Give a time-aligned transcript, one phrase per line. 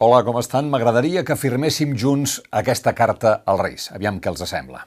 [0.00, 0.70] Hola, com estan?
[0.72, 3.88] M'agradaria que firméssim junts aquesta carta als Reis.
[3.92, 4.86] Aviam què els sembla.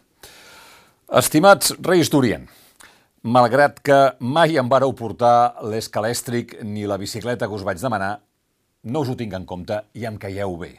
[1.20, 2.48] Estimats Reis d'Orient,
[3.22, 8.24] malgrat que mai em vareu portar l'escalèstric ni la bicicleta que us vaig demanar,
[8.90, 10.74] no us ho tinc en compte i em caieu bé.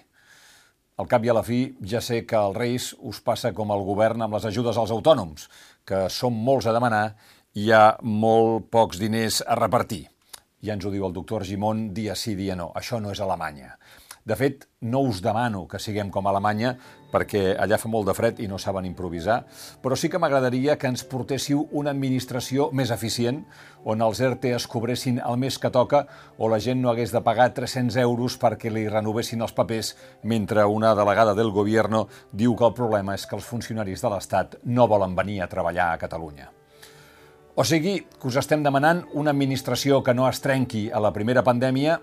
[0.99, 3.87] Al cap i a la fi, ja sé que el Reis us passa com el
[3.87, 5.47] govern amb les ajudes als autònoms,
[5.87, 7.05] que són molts a demanar
[7.55, 10.09] i hi ha molt pocs diners a repartir.
[10.59, 12.73] Ja ens ho diu el doctor Gimón dia sí, dia no.
[12.75, 13.77] Això no és Alemanya.
[14.25, 16.71] De fet, no us demano que siguem com Alemanya,
[17.13, 19.43] perquè allà fa molt de fred i no saben improvisar,
[19.85, 23.43] però sí que m'agradaria que ens portéssiu una administració més eficient,
[23.85, 26.07] on els ERTE es cobressin el mes que toca
[26.39, 29.93] o la gent no hagués de pagar 300 euros perquè li renovessin els papers,
[30.23, 34.61] mentre una delegada del govern diu que el problema és que els funcionaris de l'Estat
[34.65, 36.49] no volen venir a treballar a Catalunya.
[37.55, 41.45] O sigui, que us estem demanant una administració que no es trenqui a la primera
[41.47, 42.01] pandèmia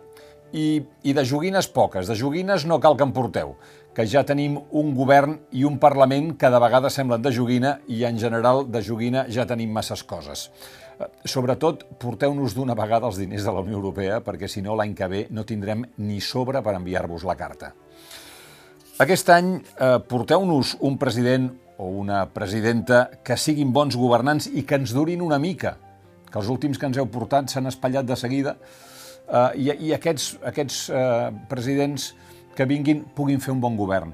[0.53, 2.07] i, i de joguines poques.
[2.07, 3.55] De joguines no cal que en porteu,
[3.95, 8.03] que ja tenim un govern i un Parlament que de vegades semblen de joguina i
[8.07, 10.47] en general de joguina ja tenim masses coses.
[10.99, 14.95] Eh, sobretot, porteu-nos d'una vegada els diners de la Unió Europea, perquè si no l'any
[14.95, 17.73] que ve no tindrem ni sobre per enviar-vos la carta.
[19.01, 21.49] Aquest any eh, porteu-nos un president
[21.81, 25.75] o una presidenta que siguin bons governants i que ens durin una mica,
[26.29, 28.55] que els últims que ens heu portat s'han espatllat de seguida,
[29.31, 32.11] eh, i, i aquests, aquests eh, presidents
[32.55, 34.13] que vinguin puguin fer un bon govern.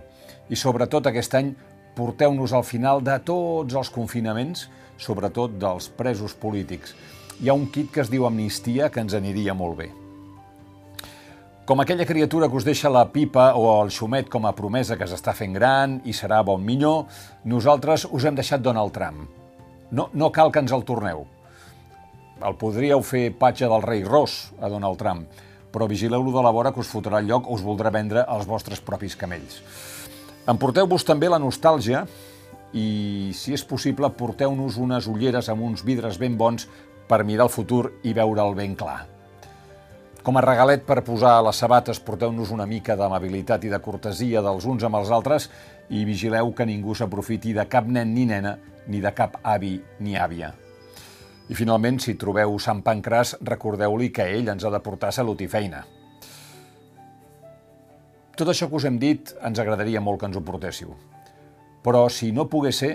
[0.49, 1.53] I sobretot aquest any
[1.97, 4.67] porteu-nos al final de tots els confinaments,
[5.01, 6.93] sobretot dels presos polítics.
[7.41, 9.89] Hi ha un kit que es diu amnistia que ens aniria molt bé.
[11.67, 15.09] Com aquella criatura que us deixa la pipa o el xumet com a promesa que
[15.09, 16.93] s'està fent gran i serà bon minyó,
[17.43, 19.25] nosaltres us hem deixat Donald Trump.
[19.91, 21.25] No, no cal que ens el torneu
[22.45, 25.25] el podríeu fer patge del rei Ros a Donald Trump,
[25.71, 28.47] però vigileu-lo de la vora que us fotrà el lloc o us voldrà vendre els
[28.47, 29.61] vostres propis camells.
[30.47, 32.05] Emporteu-vos també la nostàlgia
[32.73, 36.67] i, si és possible, porteu-nos unes ulleres amb uns vidres ben bons
[37.07, 39.05] per mirar el futur i veure'l ben clar.
[40.23, 44.43] Com a regalet per posar a les sabates, porteu-nos una mica d'amabilitat i de cortesia
[44.43, 45.47] dels uns amb els altres
[45.87, 50.19] i vigileu que ningú s'aprofiti de cap nen ni nena, ni de cap avi ni
[50.19, 50.51] àvia.
[51.47, 55.47] I finalment, si trobeu Sant Pancràs, recordeu-li que ell ens ha de portar salut i
[55.47, 55.85] feina.
[58.37, 60.91] Tot això que us hem dit ens agradaria molt que ens ho portéssiu.
[61.85, 62.91] Però si no pogués ser,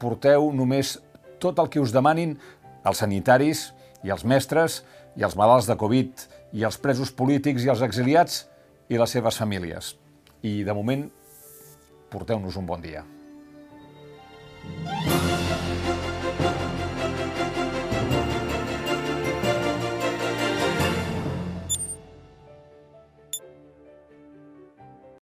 [0.00, 0.96] porteu només
[1.42, 2.36] tot el que us demanin
[2.86, 3.66] els sanitaris
[4.06, 4.80] i els mestres
[5.18, 6.26] i els malalts de Covid
[6.56, 8.44] i els presos polítics i els exiliats
[8.88, 9.96] i les seves famílies.
[10.40, 11.08] I, de moment,
[12.10, 13.04] porteu-nos un bon dia.